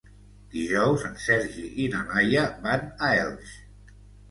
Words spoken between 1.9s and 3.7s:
na Laia van a Elx.